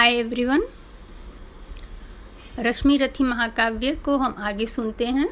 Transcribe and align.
Hi 0.00 0.14
everyone 0.14 0.62
रश्मि 2.58 2.96
रथी 2.96 3.24
महाकाव्य 3.24 3.90
को 3.94 4.16
हम 4.16 4.34
आगे 4.38 4.66
सुनते 4.66 5.06
हैं। 5.06 5.28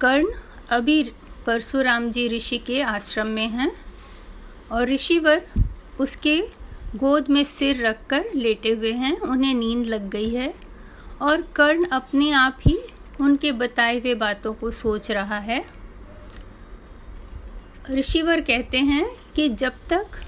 कर्ण 0.00 0.32
अभी 0.70 1.02
परशुराम 1.46 2.10
जी 2.10 2.26
ऋषि 2.28 2.58
के 2.58 2.80
आश्रम 2.82 3.26
में 3.26 3.48
हैं 3.48 3.70
और 4.72 4.88
ऋषिवर 4.88 5.46
उसके 6.00 6.38
गोद 6.96 7.28
में 7.30 7.42
सिर 7.44 7.86
रखकर 7.86 8.24
लेटे 8.34 8.70
हुए 8.70 8.92
हैं। 8.92 9.16
उन्हें 9.18 9.54
नींद 9.54 9.86
लग 9.86 10.08
गई 10.10 10.30
है 10.30 10.54
और 11.22 11.42
कर्ण 11.56 11.86
अपने 11.92 12.30
आप 12.30 12.58
ही 12.60 12.78
उनके 13.20 13.52
बताए 13.52 14.00
हुए 14.00 14.14
बातों 14.14 14.54
को 14.54 14.70
सोच 14.70 15.10
रहा 15.10 15.38
है। 15.38 15.64
ऋषिवर 17.90 18.40
कहते 18.40 18.78
हैं 18.78 19.06
कि 19.34 19.48
जब 19.48 19.72
तक 19.90 20.22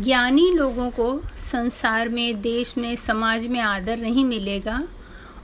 ज्ञानी 0.00 0.50
लोगों 0.54 0.90
को 0.90 1.22
संसार 1.36 2.08
में, 2.08 2.40
देश 2.40 2.78
में, 2.78 2.96
समाज 2.96 3.46
में 3.46 3.60
आदर 3.60 3.96
नहीं 3.96 4.24
मिलेगा 4.24 4.88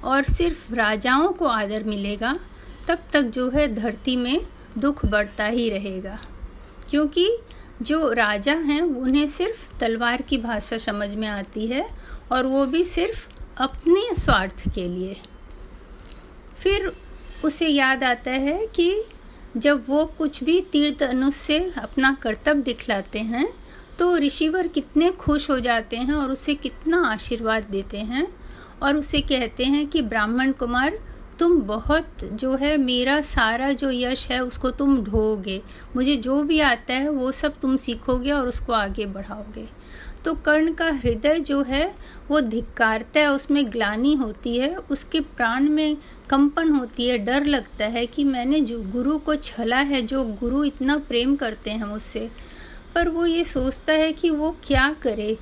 और 0.05 0.25
सिर्फ़ 0.25 0.75
राजाओं 0.75 1.29
को 1.29 1.47
आदर 1.47 1.83
मिलेगा, 1.83 2.39
तब 2.89 2.99
तक 3.13 3.23
जो 3.23 3.51
है 3.51 3.75
धरती 3.75 4.17
में 4.17 4.47
दुख 4.79 5.07
बढ़ता 5.07 5.47
ही 5.47 5.71
रहेगा। 5.71 6.19
क्योंकि 6.91 7.39
जो 7.83 8.13
राजा 8.13 8.53
हैं, 8.53 8.83
उन्हें 8.83 9.29
सिर्फ़ 9.29 9.79
तलवार 9.79 10.23
की 10.23 10.39
भाषा 10.39 10.79
समझ 10.79 11.15
में 11.15 11.29
आती 11.29 11.67
है 11.67 11.91
और 12.33 12.47
वो 12.47 12.67
भी 12.67 12.85
सिर्फ़ 12.85 13.29
अपने 13.59 14.15
स्वार्थ 14.15 14.75
के 14.75 14.85
लिए। 14.85 15.17
फिर 16.59 16.93
उसे 17.45 17.69
याद 17.69 18.05
आता 18.05 18.31
है 18.31 18.67
कि 18.67 19.03
जब 19.57 19.85
वो 19.89 20.05
कुछ 20.05 20.45
भी 20.45 20.61
तीर्थ 20.61 21.03
अनुष 21.03 21.35
से 21.35 21.73
अपना 21.79 22.19
कर्तव्य 22.23 22.63
दिखलाते 22.63 23.19
हैं 23.19 23.66
तो 23.99 24.17
ऋषिवर 24.17 24.67
कितने 24.67 25.11
खुश 25.11 25.51
हो 25.51 25.61
जाते 25.61 25.97
हैं 25.97 26.15
और 26.15 26.31
उसे 26.31 26.55
कितना 26.55 27.03
आशीर्वाद 27.03 27.65
देते 27.71 27.99
हैं 27.99 28.29
और 28.83 28.97
उसे 28.97 29.21
कहते 29.21 29.65
हैं 29.65 29.87
कि, 29.87 30.03
ब्राह्मण 30.03 30.53
कुमार, 30.53 30.99
तुम 31.39 31.61
बहुत 31.61 32.07
जो 32.25 32.55
है, 32.55 32.77
मेरा 32.77 33.21
सारा 33.21 33.73
जो 33.73 33.91
यश 33.91 34.31
है, 34.31 34.41
उसको 34.41 34.71
तुम 34.71 35.05
ढोगे 35.05 35.63
मुझे 35.97 36.17
जो 36.17 36.43
भी 36.43 36.61
आता 36.61 36.95
है, 36.95 37.09
वो 37.09 37.33
सब 37.33 37.61
तुम 37.61 37.77
सीखोगे 37.77 38.31
और 38.31 38.49
उसको 38.49 38.73
आगे 38.73 39.07
बढ़ाओगे। 39.07 39.69
तो 40.25 40.35
कर्ण 40.35 40.73
का 40.73 40.91
हृदय 40.91 41.39
जो 41.39 41.63
है, 41.63 41.95
वो 42.31 42.41
धिक्कारता 42.41 43.21
है, 43.21 43.33
उसमें 43.33 43.73
ग्लानी 43.73 44.15
होती 44.15 44.59
है, 44.59 44.77
उसके 44.77 45.21
प्राण 45.21 45.69
में 45.69 45.97
कंपन 46.31 46.69
होती 46.71 47.07
है, 47.07 47.19
डर 47.19 47.45
लगता 47.45 47.85
है 47.85 48.07
कि 48.07 48.25
मैंने 48.25 48.61
जो 48.61 48.83
गुरु 48.83 49.19
को 49.19 49.35
छला 49.35 49.79
है, 49.79 50.03
जो 50.03 50.25
गुरु 50.25 50.65
इतना 50.65 50.97
प्रेम 50.99 51.37
करते 51.37 51.71
हैं 51.71 51.85
मुझसे 51.85 52.31
पर 52.97 53.09
वो 53.09 53.27
ये 53.27 53.45
सोचता 53.45 53.93
है 53.93 54.13
कि 54.13 54.31
वो 54.31 54.51
क्या 54.65 54.89
करे। 55.03 55.37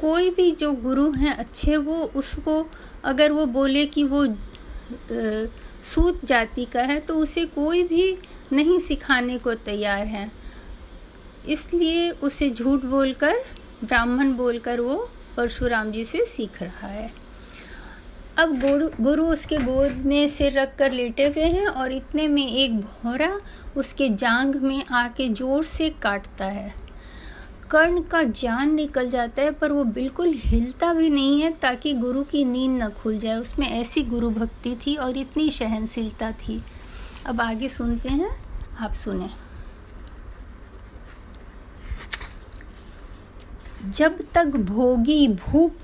कोई 0.00 0.30
भी 0.30 0.50
जो 0.52 0.72
गुरु 0.72 1.10
हैं 1.12 1.34
अच्छे, 1.34 1.76
वो 1.76 2.04
उसको 2.16 2.64
अगर 3.04 3.32
वो 3.32 3.44
बोले 3.46 3.84
कि 3.86 4.04
वो 4.04 4.26
सूत 5.84 6.24
जाति 6.24 6.64
का 6.64 6.82
है 6.82 6.98
तो 7.00 7.14
उसे 7.14 7.44
कोई 7.46 7.82
भी 7.82 8.18
नहीं 8.52 8.78
सिखाने 8.80 9.38
को 9.38 9.54
तैयार 9.54 10.06
है। 10.06 10.30
इसलिए 11.48 12.10
उसे 12.10 12.50
झूठ 12.50 12.84
बोलकर, 12.86 13.36
ब्राह्मण 13.84 14.32
बोलकर 14.32 14.80
वो 14.80 14.96
परशुराम 15.36 15.90
जी 15.92 16.04
से 16.04 16.24
सीख 16.24 16.62
रहा 16.62 16.88
है। 16.88 17.10
अब 18.38 18.52
गुरु 18.60 18.88
गुरु 19.00 19.24
उसके 19.26 19.56
गोद 19.56 19.92
में 20.06 20.28
सिर 20.28 20.58
रख 20.58 20.76
कर 20.78 20.92
लेटे 20.92 21.26
हुए 21.26 21.44
हैं 21.44 21.66
और 21.66 21.92
इतने 21.92 22.26
में 22.28 22.46
एक 22.46 22.80
भौरा 22.80 23.30
उसके 23.76 24.08
जांग 24.08 24.54
में 24.54 24.84
आके 24.86 25.28
ज़ोर 25.28 25.64
से 25.64 25.88
काटता 26.02 26.44
है। 26.44 26.72
कर्ण 27.70 28.00
का 28.02 28.22
जान 28.22 28.74
निकल 28.74 29.10
जाता 29.10 29.42
है, 29.42 29.50
पर 29.50 29.72
वो 29.72 29.82
बिल्कुल 29.84 30.32
हिलता 30.34 30.92
भी 30.94 31.10
नहीं 31.10 31.40
है 31.42 31.50
ताकि 31.52 31.92
गुरु 31.94 32.22
की 32.22 32.44
नींद 32.44 32.82
न 32.82 32.88
खुल 32.92 33.18
जाए। 33.18 33.36
उसमें 33.36 33.68
ऐसी 33.68 34.02
गुरु 34.02 34.30
भक्ति 34.30 34.76
थी 34.76 34.94
और 34.96 35.16
इतनी 35.16 35.50
सहनशीलता 35.50 36.30
थी। 36.32 36.62
अब 37.26 37.40
आगे 37.40 37.68
सुनते 37.68 38.08
हैं, 38.08 38.30
आप 38.80 38.92
सुने। 38.92 39.28
जब 43.90 44.18
तक 44.34 44.56
भोगी 44.70 45.28
भूप 45.28 45.76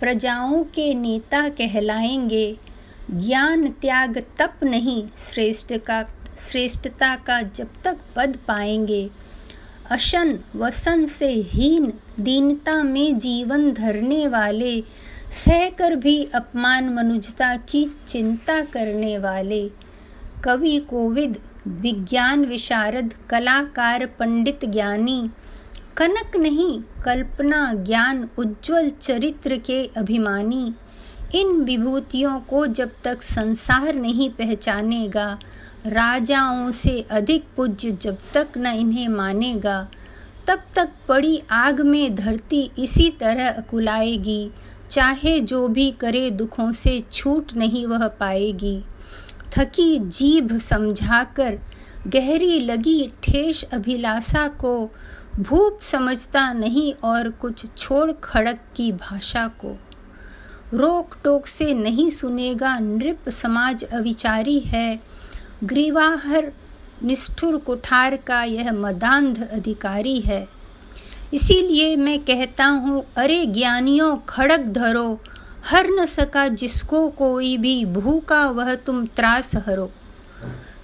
प्रजाओं 0.00 0.64
के 0.64 0.94
नेता 0.94 1.48
कहलाएँगे। 1.48 2.58
ज्ञान 3.10 3.68
त्याग 3.68 4.24
तप 4.38 4.54
नहीं, 4.62 5.08
श्रेष्ठ 5.18 5.72
का 5.72 6.04
श्रेष्ठता 6.38 7.16
का 7.16 7.42
जब 7.42 7.68
तक 7.84 7.96
पद 8.16 8.38
पाएँगे। 8.48 9.10
अशन 9.90 10.38
वसन 10.56 11.06
से 11.06 11.32
हीन, 11.32 11.92
दीनता 12.20 12.82
में 12.82 13.18
जीवन 13.18 13.72
धरने 13.72 14.28
वाले, 14.28 14.80
सहकर 15.32 15.96
भी 15.96 16.28
अपमान 16.34 16.94
मनुजता 16.94 17.56
की 17.56 17.96
चिंता 18.06 18.60
करने 18.60 19.18
वाले। 19.18 19.70
कवि 20.44 20.78
कोविद, 20.78 21.40
विज्ञान 21.66 22.44
विशारद, 22.44 23.14
कलाकार, 23.30 24.06
पंडित 24.06 24.64
ज्ञानी 24.64 25.30
कनक 25.96 26.36
नहीं, 26.36 26.80
कल्पना, 27.04 27.72
ज्ञान, 27.74 28.28
उज्जवल 28.38 28.90
चरित्र 28.90 29.56
के 29.56 29.90
अभिमानी। 29.96 30.74
इन 31.34 31.48
विभूतियों 31.48 32.40
को 32.40 32.66
जब 32.66 32.90
तक 33.04 33.22
संसार 33.22 33.94
नहीं 33.94 34.30
पहचानेगा, 34.30 35.38
राजाओं 35.86 36.70
से 36.70 37.06
अधिक 37.10 37.44
पूज्य 37.56 37.90
जब 37.90 38.18
तक 38.34 38.48
न 38.56 38.66
इन्हें 38.66 39.08
मानेगा, 39.08 39.88
तब 40.46 40.62
तक 40.74 40.90
पड़ी 41.08 41.42
आग 41.50 41.80
में 41.80 42.14
धरती 42.14 42.70
इसी 42.78 43.10
तरह 43.10 43.48
अकुलाएगी। 43.48 44.50
चाहे 44.90 45.40
जो 45.40 45.68
भी 45.68 45.90
करे 45.90 46.30
दुखों 46.30 46.72
से 46.72 47.04
छूट 47.12 47.54
नहीं 47.54 47.86
वह 47.86 48.08
पाएगी। 48.08 48.82
थकी 49.58 49.98
जीभ 49.98 50.58
समझाकर, 50.58 51.58
गहरी 52.06 52.60
लगी 52.60 53.12
ठेस 53.22 53.64
अभिलाषा 53.72 54.48
को 54.48 54.90
भूप 55.38 55.78
समझता 55.80 56.52
नहीं 56.52 56.92
और 57.04 57.30
कुछ 57.30 57.76
छोड़ 57.76 58.12
खड़क 58.12 58.58
की 58.76 58.92
भाषा 58.92 59.48
को। 59.48 59.78
रोक 60.74 61.16
टोक 61.24 61.46
से 61.46 61.74
नहीं 61.74 62.10
सुनेगा 62.10 62.78
नृप 62.78 63.28
समाज 63.28 63.84
अविचारी 63.84 64.60
है। 64.60 65.00
ग्रीवाहर 65.64 66.52
निष्ठुर 67.02 67.56
कुठार 67.56 68.16
का 68.16 68.42
यह 68.44 68.72
मदांध 68.72 69.48
अधिकारी 69.52 70.20
है। 70.20 70.48
इसीलिए 71.34 71.96
मैं 71.96 72.18
कहता 72.18 72.64
हूँ, 72.64 73.04
अरे 73.16 73.46
ज्ञानियों, 73.46 74.16
खड़क 74.28 74.60
धरो। 74.60 75.20
हर 75.66 75.86
न 75.90 76.06
सका 76.06 76.48
जिसको 76.48 77.08
कोई 77.08 77.56
भी, 77.56 77.84
भूखा 77.84 78.46
वह 78.46 78.74
तुम 78.74 79.06
त्रास 79.06 79.56
हरो। 79.56 79.90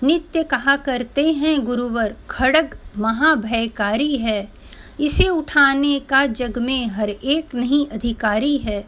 नित्य 0.02 0.42
कहा 0.42 0.76
करते 0.76 1.32
हैं 1.32 1.64
गुरुवर, 1.64 2.14
खड़ग 2.30 2.76
महाभयकारी 2.98 4.16
है। 4.16 4.52
इसे 5.00 5.28
उठाने 5.28 5.98
का 5.98 6.26
जग 6.26 6.58
में 6.58 6.86
हर 6.86 7.10
एक 7.10 7.54
नहीं 7.54 7.86
अधिकारी 7.86 8.58
है। 8.58 8.84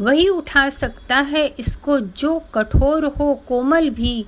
वही 0.00 0.28
उठा 0.28 0.70
सकता 0.70 1.16
है 1.16 1.46
इसको 1.46 2.00
जो 2.00 2.42
कठोर 2.54 3.04
हो 3.04 3.34
कोमल 3.48 3.90
भी, 3.90 4.26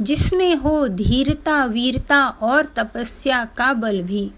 जिसमें 0.00 0.54
हो 0.56 0.88
धीरता, 0.88 1.64
वीरता 1.64 2.28
और 2.28 2.64
तपस्या 2.64 3.44
का 3.44 3.72
बल 3.72 4.02
भी। 4.02 4.30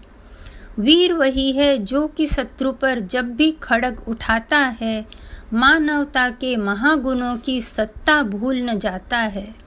वीर 0.79 1.13
वही 1.13 1.51
है 1.51 1.77
जो 1.77 2.07
कि 2.07 2.27
शत्रु 2.27 2.71
पर 2.71 2.99
जब 2.99 3.35
भी 3.35 3.51
खड़ग 3.51 4.03
उठाता 4.07 4.57
है, 4.57 5.05
मानवता 5.53 6.29
के 6.29 6.57
महागुणों 6.57 7.37
की 7.37 7.61
सत्ता 7.61 8.23
भूल 8.23 8.61
न 8.61 8.79
जाता 8.79 9.17
है। 9.17 9.60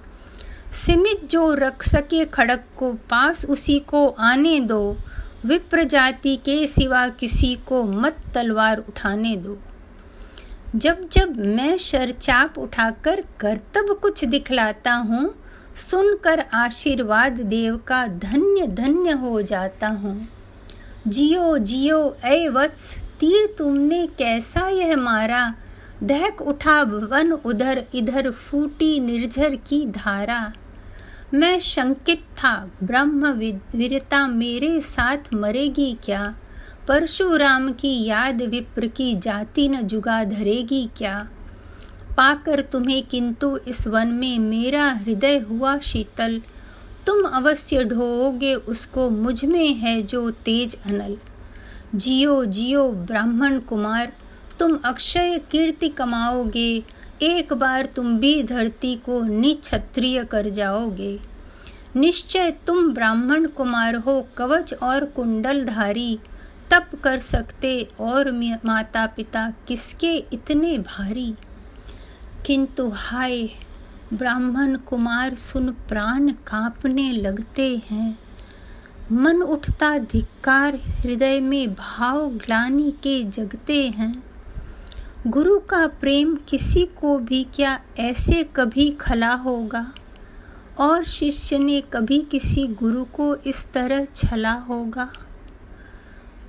सीमित 0.74 1.30
जो 1.30 1.54
रख 1.54 1.88
सके 1.88 2.24
खड़क 2.24 2.64
को 2.78 2.92
पास, 2.92 3.44
उसी 3.44 3.78
को 3.78 4.08
आने 4.08 4.60
दो। 4.60 4.96
विप्र 5.46 5.84
जाति 5.84 6.36
के 6.36 6.66
सिवा 6.66 7.08
किसी 7.08 7.58
को 7.66 7.82
मत 7.82 8.16
तलवार 8.34 8.78
उठाने 8.78 9.36
दो। 9.36 9.58
जब 10.76 11.08
जब 11.08 11.36
मैं 11.36 11.76
शरचाप 11.76 12.58
उठाकर 12.58 13.24
कर्तव्य 13.40 13.94
कुछ 13.94 14.24
दिखलाता 14.24 14.92
हूँ, 14.92 15.34
सुनकर 15.76 16.44
आशीर्वाद 16.54 17.32
देव 17.32 17.76
का 17.76 18.06
धन्य 18.06 18.66
धन्य 18.66 19.10
हो 19.10 19.42
जाता 19.42 19.88
हूँ। 19.88 20.28
जियो 21.08 21.58
जियो, 21.58 22.16
ऐ 22.24 22.48
वत्स, 22.48 22.96
तीर 23.20 23.54
तुमने 23.58 24.06
कैसा 24.06 24.68
यह 24.68 24.96
मारा? 24.96 25.54
दहक 26.02 26.42
उठा 26.42 26.82
वन 26.82 27.32
उधर, 27.32 27.84
इधर 27.94 28.30
फूटी 28.30 29.00
निर्झर 29.00 29.54
की 29.54 29.86
धारा। 29.86 30.52
मैं 31.34 31.60
शंकित 31.60 32.20
था, 32.20 32.70
ब्रह्म 32.82 33.26
वीरता 33.26 34.26
मेरे 34.26 34.80
साथ 34.80 35.16
मरेगी 35.34 35.98
क्या? 36.04 36.34
परशुराम 36.88 37.72
की 37.72 38.04
याद 38.04 38.42
विप्र 38.42 38.86
की 38.86 39.14
जाति 39.14 39.68
न 39.68 39.82
जुगा 39.82 40.24
धरेगी 40.24 40.90
क्या? 40.96 41.28
पाकर 42.16 42.60
तुम्हें 42.60 43.02
किंतु 43.02 43.58
इस 43.68 43.86
वन 43.86 44.08
में 44.08 44.38
मेरा 44.38 44.90
हृदय 44.90 45.38
हुआ 45.38 45.78
शीतल। 45.78 46.42
तुम 47.06 47.24
अवश्य 47.24 47.84
ढोओगे 47.84 48.54
उसको 48.54 49.10
मुझमें 49.10 49.74
है 49.74 50.02
जो 50.02 50.30
तेज 50.30 50.76
अनल। 50.86 51.16
जियो 51.94 52.44
जियो 52.44 52.88
ब्राह्मण 52.88 53.60
कुमार, 53.60 54.12
तुम 54.58 54.78
अक्षय 54.84 55.40
कीर्ति 55.50 55.88
कमाओगे। 55.88 56.82
एक 57.24 57.52
बार 57.52 57.86
तुम 57.86 58.18
भी 58.18 58.42
धरती 58.42 58.96
को 58.96 59.22
निक्षत्रिय 59.22 60.24
कर 60.24 60.48
जाओगे। 60.48 61.20
निश्चय 61.96 62.50
तुम 62.50 62.94
ब्राह्मण 62.94 63.46
कुमार 63.46 63.94
हो, 63.94 64.26
कवच 64.36 64.74
और 64.74 65.04
कुंडलधारी, 65.04 66.18
तप 66.70 66.86
कर 67.04 67.18
सकते 67.18 67.88
और 68.00 68.30
माता 68.64 69.06
पिता 69.06 69.52
किसके 69.68 70.12
इतने 70.12 70.78
भारी? 70.78 71.34
किंतु 72.46 72.90
हाय, 72.94 73.48
ब्राह्मण 74.14 74.76
कुमार 74.76 75.34
सुन 75.34 75.68
प्राण 75.70 76.28
कांपने 76.28 77.12
लगते 77.12 77.82
हैं। 77.90 78.18
मन 79.12 79.42
उठता 79.42 79.98
धिक्कार, 79.98 80.76
हृदय 80.76 81.40
में 81.40 81.74
भाव 81.74 82.26
ग्लानी 82.26 82.90
के 82.90 83.24
जगते 83.24 83.88
हैं। 83.88 84.33
गुरु 85.26 85.58
का 85.58 85.86
प्रेम 85.86 86.36
किसी 86.36 86.84
को 86.84 87.18
भी 87.18 87.46
क्या 87.54 87.80
ऐसे 87.98 88.42
कभी 88.42 88.90
खला 88.90 89.34
होगा? 89.34 89.92
और 90.78 91.04
शिष्य 91.04 91.58
ने 91.58 91.80
कभी 91.80 92.18
किसी 92.18 92.66
गुरु 92.66 93.04
को 93.04 93.36
इस 93.36 93.72
तरह 93.72 94.04
छला 94.04 94.52
होगा? 94.52 95.12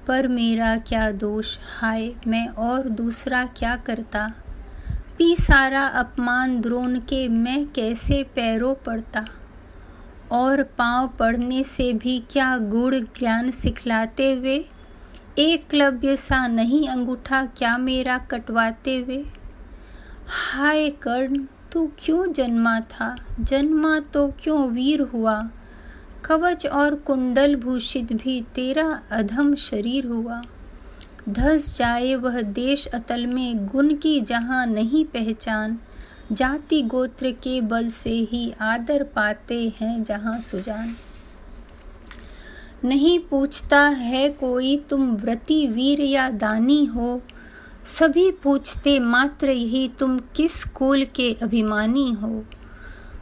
पर 0.08 0.28
मेरा 0.28 0.78
क्या 0.78 1.12
दोष? 1.12 1.58
हाय, 1.80 2.14
मैं 2.28 2.48
और 2.48 2.90
दूसरा 2.90 3.46
क्या 3.46 3.76
करता? 3.76 4.34
पी 5.18 5.36
सारा 5.36 5.82
अपमान 5.82 6.62
द्रोण 6.62 7.00
के 7.00 7.28
मैं 7.28 7.68
कैसे 7.68 8.24
पैरों 8.24 8.76
पड़ता? 8.76 9.26
और 10.32 10.64
पाँव 10.64 11.08
पड़ने 11.08 11.64
से 11.64 11.94
भी 11.94 12.24
क्या 12.30 12.58
गुड़ 12.58 12.96
ज्ञान 12.96 13.52
सिखलाते 13.52 14.34
हुए 14.34 14.66
एक 15.40 15.68
क्लव्य 15.70 16.18
सा 16.18 16.48
नहीं 16.48 16.88
अंगूठा 16.88 17.46
क्या 17.46 17.78
मेरा 17.78 18.18
कटवाते 18.18 18.98
हुए? 18.98 19.26
हाय 20.28 20.90
कर्ण, 20.90 21.46
तू 21.72 21.92
क्यों 22.00 22.34
जन्मा 22.34 22.80
था? 22.80 23.16
जन्मा 23.40 24.00
तो 24.00 24.28
क्यों 24.28 24.70
वीर 24.70 25.02
हुआ? 25.02 25.50
कवच 26.26 26.66
और 26.66 26.96
कुंडल 26.96 27.56
भूषित 27.56 28.14
भी 28.14 28.42
तेरा 28.56 29.02
अधम 29.12 29.56
शरीर 29.56 30.06
हुआ। 30.06 30.42
धस 31.30 31.78
जाए 31.78 32.16
वह 32.16 32.42
देश 32.42 32.88
अतल 32.88 33.28
में 33.28 33.68
गुण 33.68 33.94
की 33.94 34.22
जहाँ 34.22 34.66
नहीं 34.66 35.06
पहचान। 35.06 35.80
जाति 36.32 36.82
गोत्र 36.82 37.32
के 37.32 37.62
बल 37.62 37.90
से 37.90 38.10
ही 38.10 38.54
आदर 38.62 39.04
पाते 39.04 39.74
हैं 39.80 40.04
जहाँ 40.04 40.42
सुजान। 40.42 40.96
नहीं 42.86 43.18
पूछता 43.20 43.82
है 43.82 44.28
कोई 44.30 44.76
तुम 44.90 45.10
व्रति 45.16 45.66
वीर 45.68 46.02
या 46.02 46.30
दानी 46.30 46.84
हो। 46.86 47.22
सभी 47.88 48.30
पूछते 48.44 49.00
मात्र 49.00 49.50
यही 49.50 49.88
तुम 50.00 50.18
किस 50.36 50.64
कुल 50.74 51.04
के 51.16 51.32
अभिमानी 51.44 52.12
हो। 52.12 52.44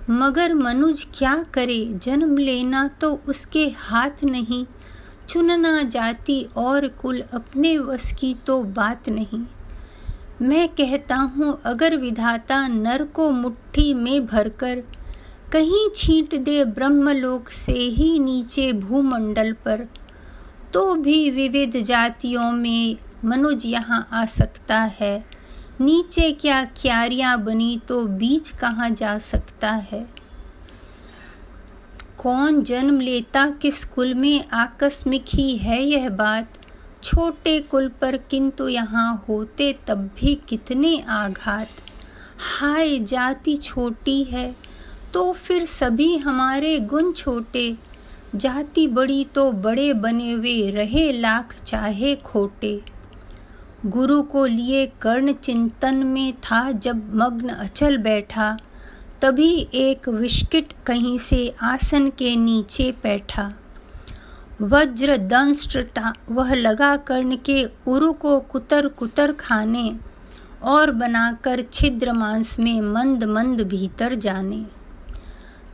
मगर 0.09 0.53
मनुज 0.53 1.05
क्या 1.15 1.35
करे, 1.53 1.85
जन्म 2.03 2.37
लेना 2.37 2.87
तो 3.01 3.13
उसके 3.27 3.65
हाथ 3.77 4.23
नहीं। 4.23 4.65
चुनना 5.29 5.81
जाति 5.83 6.45
और 6.57 6.87
कुल 7.01 7.21
अपने 7.33 7.77
वश 7.77 8.11
की 8.11 8.33
तो 8.47 8.61
बात 8.63 9.09
नहीं। 9.09 9.43
मैं 10.41 10.67
कहता 10.69 11.15
हूँ, 11.15 11.59
अगर 11.65 11.95
विधाता 11.97 12.67
नर 12.67 13.03
को 13.05 13.29
मुट्ठी 13.31 13.93
में 13.93 14.25
भरकर 14.25 14.83
कहीं 15.53 15.89
छींट 15.95 16.35
दे 16.35 16.63
ब्रह्मलोक 16.65 17.49
से 17.49 17.71
ही 17.71 18.19
नीचे 18.19 18.71
भूमंडल 18.73 19.51
पर 19.53 19.87
तो 20.73 20.95
भी 20.95 21.29
विविध 21.29 21.77
जातियों 21.83 22.51
में 22.51 22.97
मनुज 23.25 23.65
यहाँ 23.65 24.07
आ 24.11 24.25
सकता 24.25 24.79
है। 24.99 25.25
नीचे 25.81 26.31
क्या 26.31 26.63
क्यारियाँ 26.63 27.37
बनी 27.43 27.81
तो 27.87 28.05
बीच 28.05 28.49
कहाँ 28.49 28.89
जा 28.89 29.17
सकता 29.19 29.71
है? 29.71 30.05
कौन 32.17 32.61
जन्म 32.63 32.99
लेता, 32.99 33.49
किस 33.49 33.83
कुल 33.83 34.13
में 34.13 34.45
आकस्मिक 34.53 35.25
ही 35.27 35.57
है 35.57 35.81
यह 35.83 36.09
बात? 36.09 36.53
छोटे 37.03 37.59
कुल 37.59 37.87
पर 38.01 38.17
किंतु 38.17 38.67
यहाँ 38.67 39.25
होते 39.29 39.75
तब 39.87 40.09
भी 40.19 40.35
कितने 40.49 40.99
आघात? 41.09 41.67
हाय, 42.59 42.99
जाति 42.99 43.55
छोटी 43.55 44.23
है 44.23 44.62
तो 45.13 45.31
फिर 45.33 45.65
सभी 45.65 46.15
हमारे 46.17 46.79
गुण 46.79 47.11
छोटे, 47.11 47.75
जाति 48.35 48.87
बड़ी 48.87 49.23
तो 49.25 49.51
बड़े 49.51 49.93
बने 49.93 50.31
हुए 50.31 50.69
रहे 50.71 51.11
लाख 51.11 51.53
चाहे 51.63 52.15
खोटे। 52.15 52.81
गुरु 53.85 54.21
को 54.23 54.45
लिए 54.45 54.85
कर्ण 55.01 55.33
चिंतन 55.33 55.95
में 55.95 56.33
था 56.33 56.71
जब 56.71 57.13
मग्न 57.15 57.49
अचल 57.49 57.97
बैठा, 57.97 58.57
तभी 59.21 59.51
एक 59.73 60.09
विस्किट 60.09 60.73
कहीं 60.85 61.17
से 61.17 61.55
आसन 61.61 62.09
के 62.09 62.35
नीचे 62.35 62.91
बैठा। 63.03 63.51
वज्र 64.61 65.17
दंष्टा 65.17 66.13
वह 66.31 66.53
लगा 66.53 66.95
कर्ण 66.97 67.35
के 67.35 67.63
उरु 67.87 68.13
को 68.13 68.39
कुतर 68.39 68.87
कुतर 68.87 69.31
खाने 69.31 69.91
और 70.63 70.91
बनाकर 70.91 71.63
छिद्र 71.73 72.13
मांस 72.13 72.59
में 72.59 72.79
मंद 72.81 73.23
मंद 73.23 73.61
भीतर 73.61 74.15
जाने। 74.15 74.65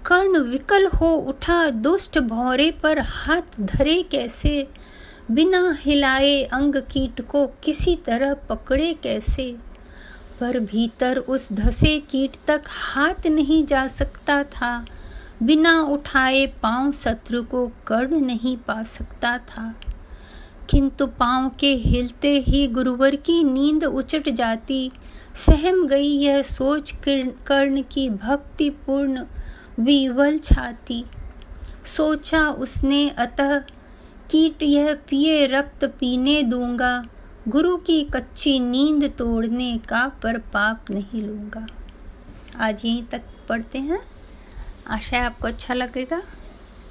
कर्ण 0.06 0.38
विकल 0.38 0.88
हो 0.88 1.16
उठा 1.16 1.70
दुष्ट 1.70 2.20
भौरे 2.20 2.72
पर 2.72 3.00
हाथ 3.00 3.42
धरे 3.60 4.02
कैसे? 4.02 4.68
बिना 5.32 5.78
हिलाए 5.80 6.44
अंग 6.44 6.76
कीट 6.76 7.22
को 7.22 7.48
किसी 7.48 7.96
तरह 7.96 8.34
पकड़े 8.34 8.94
कैसे? 8.94 9.56
पर 10.40 10.60
भीतर 10.60 11.18
उस 11.18 11.54
धसे 11.54 12.00
कीट 12.00 12.32
तक 12.48 12.64
हाथ 12.68 13.28
नहीं 13.28 13.66
जा 13.66 13.88
सकता 13.88 14.44
था। 14.44 14.86
बिना 15.44 15.82
उठाए 15.82 16.46
पाँव 16.46 16.92
शत्रु 16.92 17.44
को 17.44 17.68
कर्ण 17.68 18.22
नहीं 18.22 18.58
पा 18.58 18.84
सकता 18.84 19.38
था। 19.38 19.76
किंतु 20.70 21.08
पाँव 21.08 21.52
के 21.60 21.76
हिलते 21.76 22.40
ही 22.40 22.68
गुरुवर 22.68 23.16
की 23.16 23.44
नींद 23.44 23.84
उचट 23.84 24.30
जाती। 24.30 24.92
सहम 25.36 25.88
गई 25.88 26.08
यह 26.08 26.42
सोच 26.42 26.94
कर्ण 27.48 27.82
की 27.82 28.10
भक्तिपूर्ण 28.10 29.24
विवल 29.80 30.38
छाती। 30.38 31.06
सोचा 31.86 32.50
उसने, 32.50 33.10
अतः, 33.10 33.60
कीट 34.32 34.64
यह 34.64 34.94
पिए, 34.94 35.46
रक्त 35.46 35.86
पीने 35.86 36.44
दूँगा। 36.44 37.06
गुरु 37.48 37.78
की 37.78 38.04
कच्ची 38.04 38.60
नींद 38.60 39.14
तोड़ने 39.18 39.78
का 39.78 40.08
पर 40.08 40.38
पाप 40.38 40.86
नहीं 40.92 41.24
लूँगा। 41.24 41.68
आज 42.60 42.86
यहीं 42.86 43.04
तक 43.04 43.22
पढ़ते 43.50 43.80
हैं। 43.80 44.02
आशा 44.88 45.18
है 45.18 45.24
आपको 45.24 45.48
अच्छा 45.48 45.74
लगेगा। 45.74 46.22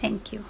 थैंक 0.02 0.35
यू 0.35 0.40